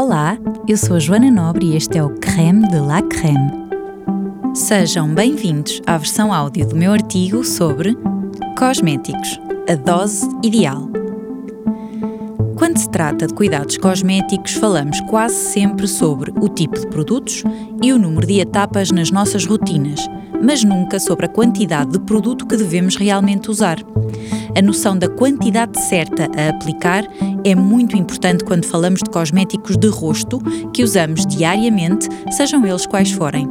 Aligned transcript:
Olá, 0.00 0.38
eu 0.68 0.76
sou 0.76 0.94
a 0.94 1.00
Joana 1.00 1.28
Nobre 1.28 1.72
e 1.72 1.76
este 1.76 1.98
é 1.98 2.04
o 2.04 2.10
Creme 2.20 2.68
de 2.68 2.78
la 2.78 3.02
Creme. 3.02 3.50
Sejam 4.54 5.12
bem-vindos 5.12 5.82
à 5.88 5.98
versão 5.98 6.32
áudio 6.32 6.68
do 6.68 6.76
meu 6.76 6.92
artigo 6.92 7.42
sobre 7.42 7.98
Cosméticos, 8.56 9.40
a 9.68 9.74
dose 9.74 10.24
ideal. 10.44 10.88
Quando 12.54 12.78
se 12.78 12.88
trata 12.88 13.26
de 13.26 13.34
cuidados 13.34 13.76
cosméticos, 13.76 14.52
falamos 14.52 15.00
quase 15.00 15.34
sempre 15.34 15.88
sobre 15.88 16.32
o 16.40 16.48
tipo 16.48 16.78
de 16.78 16.86
produtos 16.86 17.42
e 17.82 17.92
o 17.92 17.98
número 17.98 18.24
de 18.24 18.38
etapas 18.38 18.92
nas 18.92 19.10
nossas 19.10 19.44
rotinas, 19.46 20.08
mas 20.40 20.62
nunca 20.62 21.00
sobre 21.00 21.26
a 21.26 21.28
quantidade 21.28 21.90
de 21.90 21.98
produto 21.98 22.46
que 22.46 22.56
devemos 22.56 22.94
realmente 22.94 23.50
usar. 23.50 23.78
A 24.56 24.62
noção 24.62 24.96
da 24.96 25.08
quantidade 25.08 25.80
certa 25.80 26.28
a 26.36 26.50
aplicar 26.50 27.04
é 27.44 27.54
muito 27.54 27.96
importante 27.96 28.44
quando 28.44 28.64
falamos 28.64 29.00
de 29.02 29.10
cosméticos 29.10 29.76
de 29.76 29.88
rosto 29.88 30.40
que 30.72 30.82
usamos 30.82 31.26
diariamente, 31.26 32.08
sejam 32.30 32.64
eles 32.66 32.86
quais 32.86 33.10
forem. 33.10 33.48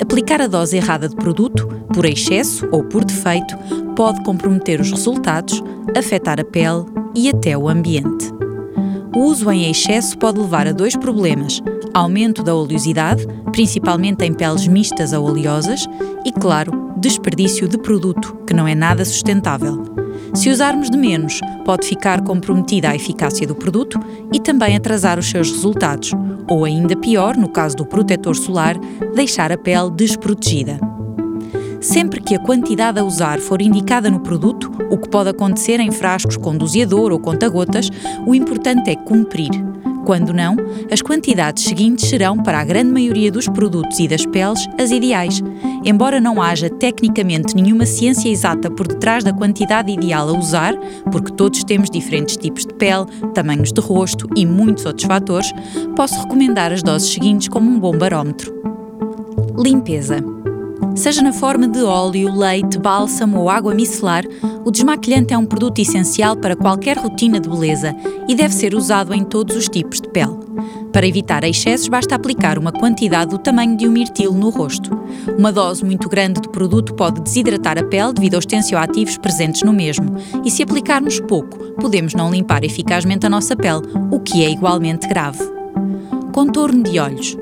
Aplicar 0.00 0.40
a 0.40 0.46
dose 0.46 0.76
errada 0.76 1.08
de 1.08 1.16
produto, 1.16 1.66
por 1.92 2.04
excesso 2.04 2.68
ou 2.70 2.82
por 2.82 3.04
defeito, 3.04 3.56
pode 3.94 4.22
comprometer 4.22 4.80
os 4.80 4.90
resultados, 4.90 5.62
afetar 5.96 6.40
a 6.40 6.44
pele 6.44 6.84
e 7.14 7.28
até 7.28 7.56
o 7.56 7.68
ambiente. 7.68 8.30
O 9.14 9.24
uso 9.24 9.50
em 9.50 9.70
excesso 9.70 10.16
pode 10.16 10.38
levar 10.38 10.66
a 10.66 10.72
dois 10.72 10.96
problemas: 10.96 11.60
aumento 11.92 12.42
da 12.42 12.54
oleosidade, 12.54 13.26
principalmente 13.52 14.24
em 14.24 14.32
peles 14.32 14.66
mistas 14.66 15.12
a 15.12 15.20
oleosas, 15.20 15.86
e, 16.24 16.32
claro, 16.32 16.92
desperdício 16.96 17.68
de 17.68 17.78
produto, 17.78 18.36
que 18.46 18.54
não 18.54 18.66
é 18.66 18.74
nada 18.74 19.04
sustentável. 19.04 19.99
Se 20.34 20.48
usarmos 20.48 20.90
de 20.90 20.96
menos, 20.96 21.40
pode 21.64 21.86
ficar 21.86 22.22
comprometida 22.22 22.90
a 22.90 22.94
eficácia 22.94 23.46
do 23.46 23.54
produto 23.54 23.98
e 24.32 24.40
também 24.40 24.76
atrasar 24.76 25.18
os 25.18 25.28
seus 25.28 25.50
resultados, 25.50 26.12
ou 26.48 26.64
ainda 26.64 26.96
pior, 26.96 27.36
no 27.36 27.48
caso 27.48 27.76
do 27.76 27.86
protetor 27.86 28.36
solar, 28.36 28.76
deixar 29.14 29.52
a 29.52 29.58
pele 29.58 29.90
desprotegida. 29.90 30.78
Sempre 31.80 32.20
que 32.20 32.34
a 32.34 32.38
quantidade 32.38 33.00
a 33.00 33.04
usar 33.04 33.40
for 33.40 33.62
indicada 33.62 34.10
no 34.10 34.20
produto, 34.20 34.70
o 34.90 34.98
que 34.98 35.08
pode 35.08 35.30
acontecer 35.30 35.80
em 35.80 35.90
frascos 35.90 36.36
com 36.36 36.56
doseador 36.56 37.10
ou 37.10 37.18
conta-gotas, 37.18 37.90
o 38.26 38.34
importante 38.34 38.90
é 38.90 38.96
cumprir. 38.96 39.50
Quando 40.04 40.32
não, 40.32 40.56
as 40.90 41.00
quantidades 41.00 41.64
seguintes 41.64 42.08
serão, 42.08 42.36
para 42.36 42.58
a 42.58 42.64
grande 42.64 42.92
maioria 42.92 43.30
dos 43.30 43.48
produtos 43.48 43.98
e 43.98 44.08
das 44.08 44.26
peles, 44.26 44.66
as 44.78 44.90
ideais. 44.90 45.42
Embora 45.84 46.20
não 46.20 46.42
haja 46.42 46.68
tecnicamente 46.68 47.56
nenhuma 47.56 47.86
ciência 47.86 48.28
exata 48.28 48.70
por 48.70 48.86
detrás 48.86 49.24
da 49.24 49.32
quantidade 49.32 49.90
ideal 49.90 50.28
a 50.28 50.38
usar, 50.38 50.76
porque 51.10 51.32
todos 51.32 51.64
temos 51.64 51.90
diferentes 51.90 52.36
tipos 52.36 52.66
de 52.66 52.74
pele, 52.74 53.06
tamanhos 53.34 53.72
de 53.72 53.80
rosto 53.80 54.28
e 54.36 54.44
muitos 54.44 54.84
outros 54.84 55.06
fatores, 55.06 55.50
posso 55.96 56.20
recomendar 56.20 56.72
as 56.72 56.82
doses 56.82 57.10
seguintes 57.10 57.48
como 57.48 57.70
um 57.70 57.78
bom 57.78 57.96
barómetro. 57.96 58.52
Limpeza. 59.56 60.22
Seja 60.94 61.22
na 61.22 61.32
forma 61.32 61.68
de 61.68 61.82
óleo, 61.82 62.34
leite, 62.34 62.78
bálsamo 62.78 63.40
ou 63.40 63.48
água 63.48 63.74
micelar, 63.74 64.24
o 64.64 64.70
desmaquilhante 64.70 65.32
é 65.32 65.38
um 65.38 65.46
produto 65.46 65.78
essencial 65.78 66.36
para 66.36 66.56
qualquer 66.56 66.98
rotina 66.98 67.40
de 67.40 67.48
beleza 67.48 67.94
e 68.28 68.34
deve 68.34 68.52
ser 68.52 68.74
usado 68.74 69.14
em 69.14 69.24
todos 69.24 69.56
os 69.56 69.68
tipos 69.68 69.99
pele. 70.10 70.36
Para 70.92 71.06
evitar 71.06 71.44
excessos, 71.44 71.88
basta 71.88 72.14
aplicar 72.14 72.58
uma 72.58 72.72
quantidade 72.72 73.30
do 73.30 73.38
tamanho 73.38 73.76
de 73.76 73.86
um 73.86 73.92
mirtilo 73.92 74.34
no 74.34 74.50
rosto. 74.50 74.90
Uma 75.38 75.52
dose 75.52 75.84
muito 75.84 76.08
grande 76.08 76.40
de 76.40 76.48
produto 76.48 76.94
pode 76.94 77.20
desidratar 77.20 77.78
a 77.78 77.84
pele 77.84 78.12
devido 78.12 78.34
aos 78.34 78.44
tensioativos 78.44 79.16
presentes 79.16 79.62
no 79.62 79.72
mesmo, 79.72 80.16
e 80.44 80.50
se 80.50 80.62
aplicarmos 80.62 81.20
pouco, 81.20 81.58
podemos 81.80 82.14
não 82.14 82.30
limpar 82.30 82.64
eficazmente 82.64 83.24
a 83.24 83.30
nossa 83.30 83.56
pele, 83.56 83.82
o 84.10 84.20
que 84.20 84.44
é 84.44 84.50
igualmente 84.50 85.08
grave. 85.08 85.40
Contorno 86.32 86.82
de 86.82 86.98
olhos. 86.98 87.36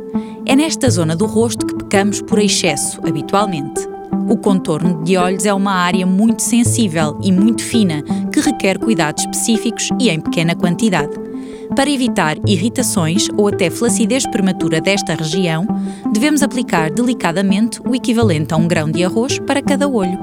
É 0.46 0.56
nesta 0.56 0.88
zona 0.90 1.14
do 1.14 1.26
rosto 1.26 1.66
que 1.66 1.74
pecamos 1.74 2.22
por 2.22 2.38
excesso, 2.38 3.00
habitualmente. 3.06 3.86
O 4.28 4.36
contorno 4.36 5.02
de 5.04 5.16
olhos 5.16 5.46
é 5.46 5.54
uma 5.54 5.72
área 5.72 6.06
muito 6.06 6.42
sensível 6.42 7.18
e 7.22 7.32
muito 7.32 7.62
fina 7.62 8.02
que 8.32 8.40
requer 8.40 8.78
cuidados 8.78 9.24
específicos 9.24 9.88
e 9.98 10.10
em 10.10 10.20
pequena 10.20 10.54
quantidade. 10.54 11.27
Para 11.74 11.90
evitar 11.90 12.36
irritações 12.46 13.28
ou 13.36 13.48
até 13.48 13.70
flacidez 13.70 14.24
prematura 14.30 14.80
desta 14.80 15.14
região, 15.14 15.66
devemos 16.12 16.42
aplicar 16.42 16.90
delicadamente 16.90 17.80
o 17.86 17.94
equivalente 17.94 18.52
a 18.52 18.56
um 18.56 18.66
grão 18.66 18.90
de 18.90 19.04
arroz 19.04 19.38
para 19.38 19.62
cada 19.62 19.88
olho. 19.88 20.18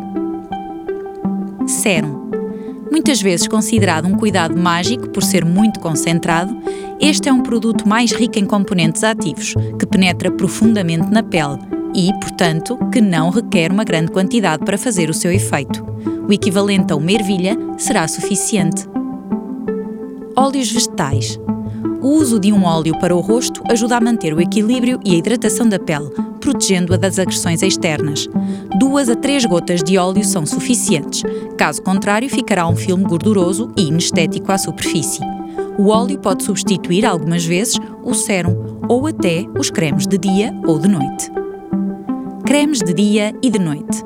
Sérum 1.65 2.25
muitas 2.95 3.21
vezes 3.21 3.45
considerado 3.45 4.07
um 4.07 4.15
cuidado 4.15 4.57
mágico 4.57 5.09
por 5.09 5.21
ser 5.21 5.43
muito 5.43 5.81
concentrado, 5.81 6.57
este 6.97 7.27
é 7.27 7.33
um 7.33 7.43
produto 7.43 7.87
mais 7.87 8.13
rico 8.13 8.39
em 8.39 8.45
componentes 8.45 9.03
ativos, 9.03 9.53
que 9.77 9.85
penetra 9.85 10.31
profundamente 10.31 11.11
na 11.11 11.21
pele 11.21 11.59
e, 11.93 12.11
portanto, 12.21 12.77
que 12.91 13.01
não 13.01 13.29
requer 13.29 13.69
uma 13.69 13.83
grande 13.83 14.11
quantidade 14.11 14.63
para 14.63 14.77
fazer 14.77 15.09
o 15.09 15.13
seu 15.13 15.29
efeito. 15.29 15.85
O 16.25 16.31
equivalente 16.31 16.93
a 16.93 16.95
uma 16.95 17.11
ervilha 17.11 17.57
será 17.77 18.07
suficiente. 18.07 18.94
Óleos 20.37 20.69
vegetais. 20.69 21.39
O 22.01 22.09
uso 22.09 22.37
de 22.37 22.51
um 22.51 22.65
óleo 22.65 22.99
para 22.99 23.15
o 23.15 23.21
rosto 23.21 23.63
ajuda 23.69 23.95
a 23.95 24.01
manter 24.01 24.33
o 24.33 24.41
equilíbrio 24.41 24.99
e 25.05 25.15
a 25.15 25.17
hidratação 25.17 25.67
da 25.67 25.79
pele, 25.79 26.09
protegendo-a 26.41 26.97
das 26.97 27.17
agressões 27.17 27.63
externas. 27.63 28.27
Duas 28.77 29.09
a 29.09 29.15
três 29.15 29.45
gotas 29.45 29.81
de 29.81 29.97
óleo 29.97 30.23
são 30.25 30.45
suficientes, 30.45 31.23
caso 31.57 31.81
contrário, 31.81 32.29
ficará 32.29 32.67
um 32.67 32.75
filme 32.75 33.05
gorduroso 33.05 33.71
e 33.77 33.83
inestético 33.83 34.51
à 34.51 34.57
superfície. 34.57 35.21
O 35.79 35.87
óleo 35.87 36.19
pode 36.19 36.43
substituir 36.43 37.05
algumas 37.05 37.45
vezes 37.45 37.79
o 38.03 38.13
sérum 38.13 38.79
ou 38.89 39.07
até 39.07 39.45
os 39.57 39.69
cremes 39.69 40.05
de 40.05 40.17
dia 40.17 40.53
ou 40.67 40.77
de 40.77 40.89
noite. 40.89 41.31
Cremes 42.45 42.79
de 42.79 42.93
dia 42.93 43.33
e 43.41 43.49
de 43.49 43.57
noite. 43.57 44.03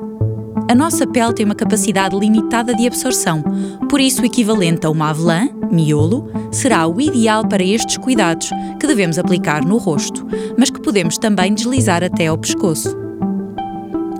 A 0.70 0.74
nossa 0.76 1.04
pele 1.08 1.34
tem 1.34 1.44
uma 1.44 1.56
capacidade 1.56 2.16
limitada 2.16 2.72
de 2.72 2.86
absorção, 2.86 3.42
por 3.88 4.00
isso 4.00 4.22
o 4.22 4.24
equivalente 4.24 4.86
a 4.86 4.90
uma 4.90 5.10
avelã, 5.10 5.48
miolo, 5.70 6.30
será 6.50 6.86
o 6.86 7.00
ideal 7.00 7.46
para 7.46 7.62
estes 7.62 7.96
cuidados, 7.96 8.50
que 8.78 8.86
devemos 8.86 9.18
aplicar 9.18 9.64
no 9.64 9.78
rosto, 9.78 10.26
mas 10.58 10.70
que 10.70 10.80
podemos 10.80 11.18
também 11.18 11.54
deslizar 11.54 12.02
até 12.02 12.26
ao 12.26 12.38
pescoço. 12.38 12.96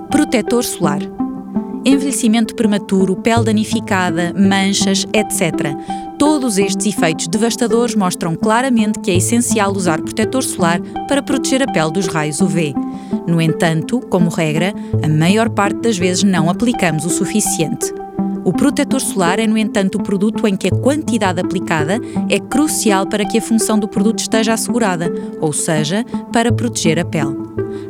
Protetor 0.09 0.63
solar. 0.63 1.01
Envelhecimento 1.83 2.55
prematuro, 2.55 3.15
pele 3.15 3.45
danificada, 3.45 4.33
manchas, 4.37 5.07
etc. 5.13 5.75
Todos 6.19 6.59
estes 6.59 6.85
efeitos 6.85 7.27
devastadores 7.27 7.95
mostram 7.95 8.35
claramente 8.35 8.99
que 8.99 9.09
é 9.09 9.15
essencial 9.15 9.71
usar 9.71 9.99
protetor 9.99 10.43
solar 10.43 10.79
para 11.07 11.23
proteger 11.23 11.63
a 11.63 11.71
pele 11.71 11.91
dos 11.91 12.05
raios 12.05 12.39
UV. 12.39 12.75
No 13.27 13.41
entanto, 13.41 13.99
como 14.01 14.29
regra, 14.29 14.73
a 15.03 15.07
maior 15.07 15.49
parte 15.49 15.79
das 15.79 15.97
vezes 15.97 16.23
não 16.23 16.49
aplicamos 16.49 17.05
o 17.05 17.09
suficiente. 17.09 17.91
O 18.43 18.51
protetor 18.51 18.99
solar 18.99 19.39
é, 19.39 19.45
no 19.45 19.57
entanto, 19.57 19.95
o 19.95 20.03
produto 20.03 20.47
em 20.47 20.55
que 20.55 20.67
a 20.67 20.71
quantidade 20.71 21.39
aplicada 21.39 21.99
é 22.29 22.39
crucial 22.39 23.05
para 23.05 23.23
que 23.23 23.37
a 23.37 23.41
função 23.41 23.77
do 23.77 23.87
produto 23.87 24.19
esteja 24.19 24.53
assegurada, 24.53 25.11
ou 25.39 25.53
seja, 25.53 26.03
para 26.31 26.51
proteger 26.51 26.99
a 26.99 27.05
pele. 27.05 27.35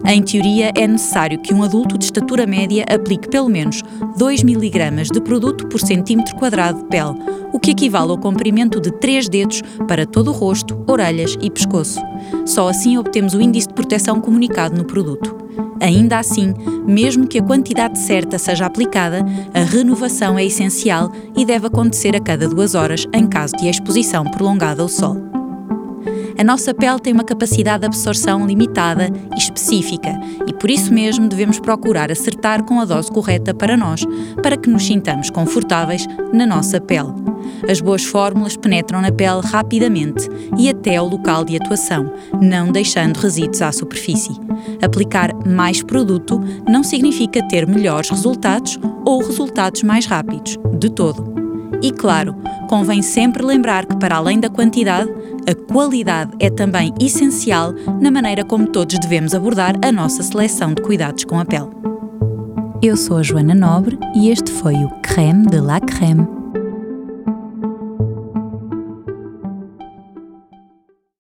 Em 0.06 0.22
teoria, 0.22 0.72
é 0.76 0.88
necessário 0.88 1.40
que 1.40 1.54
um 1.54 1.64
adulto 1.64 1.98
de 1.98 2.06
estatura 2.06 2.46
média 2.46 2.84
aplique 2.94 3.30
pelo 3.30 3.48
menos 3.48 3.82
2 4.18 4.42
mg 4.42 5.04
de 5.12 5.22
produto 5.22 5.68
por 5.68 5.80
centímetro 5.80 6.36
quadrado 6.36 6.80
de 6.80 6.86
pele, 6.86 7.16
o 7.54 7.60
que 7.60 7.72
equivale 7.72 8.12
ao 8.12 8.18
comprimento 8.18 8.80
de 8.80 8.92
3 8.92 9.30
dedos 9.30 9.62
para 9.88 10.06
todo 10.06 10.30
o 10.30 10.34
rosto, 10.34 10.84
orelhas 10.88 11.38
e 11.42 11.50
pescoço. 11.50 12.00
Só 12.46 12.68
assim 12.68 12.98
obtemos 12.98 13.34
o 13.34 13.42
índice 13.42 13.68
de 13.68 13.74
proteção 13.74 14.20
comunicado 14.20 14.78
no 14.78 14.86
produto. 14.86 15.36
Ainda 15.80 16.20
assim, 16.20 16.54
mesmo 16.86 17.28
que 17.28 17.40
a 17.40 17.44
quantidade 17.44 17.98
certa 17.98 18.38
seja 18.38 18.68
aplicada, 18.68 19.26
a 19.54 19.62
renovação 19.62 20.38
é 20.38 20.46
essencial 20.46 21.12
e 21.36 21.44
deve 21.44 21.68
acontecer 21.68 22.16
a 22.16 22.20
cada 22.20 22.48
duas 22.48 22.76
horas 22.76 23.08
em 23.12 23.28
caso 23.28 23.56
de 23.58 23.68
exposição 23.68 24.24
prolongada 24.26 24.84
ao 24.84 24.88
sol. 24.88 25.41
A 26.41 26.44
nossa 26.44 26.74
pele 26.74 27.00
tem 27.00 27.13
uma 27.13 27.23
capacidade 27.23 27.82
de 27.82 27.85
absorção 27.85 28.47
limitada 28.47 29.11
e 29.35 29.38
específica 29.38 30.20
e 30.47 30.52
por 30.52 30.72
isso 30.72 30.91
mesmo 30.91 31.28
devemos 31.28 31.59
procurar 31.59 32.11
acertar 32.11 32.64
com 32.64 32.79
a 32.79 32.85
dose 32.85 33.11
correta 33.11 33.53
para 33.53 33.78
nós, 33.78 34.03
para 34.41 34.58
que 34.58 34.67
nos 34.67 34.84
sintamos 34.84 35.29
confortáveis 35.29 36.08
na 36.34 36.47
nossa 36.47 36.82
pele. 36.82 37.14
As 37.70 37.79
boas 37.79 38.03
fórmulas 38.03 38.58
penetram 38.58 39.03
na 39.03 39.11
pele 39.11 39.41
rapidamente 39.43 40.28
e 40.58 40.67
até 40.67 40.96
ao 40.96 41.08
local 41.08 41.46
de 41.46 41.58
atuação, 41.58 42.11
não 42.41 42.72
deixando 42.72 43.17
resíduos 43.17 43.61
à 43.61 43.72
superfície. 43.72 44.35
Aplicar 44.82 45.35
mais 45.47 45.84
produto 45.84 46.41
não 46.67 46.84
significa 46.84 47.47
ter 47.49 47.67
melhores 47.67 48.09
resultados 48.09 48.79
ou 49.05 49.23
resultados 49.23 49.84
mais 49.84 50.08
rápidos, 50.08 50.58
de 50.79 50.90
todo. 50.90 51.40
E 51.84 51.91
claro, 51.91 52.35
convém 52.67 53.02
sempre 53.02 53.44
lembrar 53.44 53.85
que, 53.85 53.96
para 53.96 54.16
além 54.16 54.40
da 54.40 54.49
quantidade, 54.49 55.11
a 55.47 55.72
qualidade 55.72 56.32
é 56.40 56.49
também 56.49 56.93
essencial 56.99 57.73
na 58.02 58.11
maneira 58.11 58.43
como 58.43 58.67
todos 58.67 58.97
devemos 58.99 59.34
abordar 59.34 59.76
a 59.84 59.91
nossa 59.91 60.22
seleção 60.23 60.73
de 60.73 60.82
cuidados 60.82 61.23
com 61.23 61.40
a 61.40 61.46
pele. 61.46 61.70
Eu 62.82 62.97
sou 62.97 63.17
a 63.17 63.23
Joana 63.23 63.53
Nobre 63.53 63.97
e 64.16 64.29
este 64.29 64.52
foi 64.52 64.76
o 64.76 64.90
Creme 65.02 65.46
de 65.47 65.59
la 65.59 65.79
Creme 65.79 66.41